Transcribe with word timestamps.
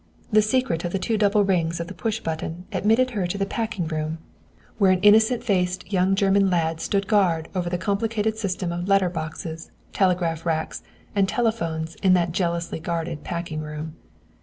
The 0.31 0.41
secret 0.41 0.83
of 0.83 0.93
the 0.93 0.97
two 0.97 1.15
double 1.15 1.43
rings 1.43 1.79
of 1.79 1.85
the 1.85 1.93
push 1.93 2.21
button 2.21 2.65
admitted 2.71 3.11
her 3.11 3.27
to 3.27 3.37
the 3.37 3.45
"packing 3.45 3.87
room," 3.87 4.17
where 4.79 4.89
an 4.89 4.99
innocent 5.01 5.43
faced 5.43 5.93
young 5.93 6.15
German 6.15 6.49
lad 6.49 6.81
stood 6.81 7.05
guard 7.05 7.49
over 7.53 7.69
the 7.69 7.77
complicated 7.77 8.35
system 8.35 8.71
of 8.71 8.87
letter 8.87 9.09
boxes, 9.11 9.69
telegraph 9.93 10.43
racks, 10.43 10.81
and 11.15 11.29
telephones 11.29 11.93
in 12.01 12.13
that 12.15 12.31
jealously 12.31 12.79
guarded 12.79 13.23
"packing 13.23 13.61
room." 13.61 13.93